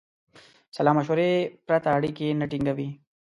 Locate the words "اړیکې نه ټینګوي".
1.97-2.89